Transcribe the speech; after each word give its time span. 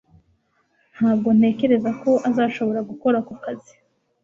Ntabwo 0.95 1.29
ntekereza 1.37 1.89
ko 2.01 2.11
azashobora 2.29 2.79
gukora 2.89 3.15
ako 3.21 3.33
kazi 3.43 3.73